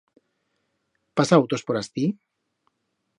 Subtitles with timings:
[1.17, 2.05] Pasa autos por astí?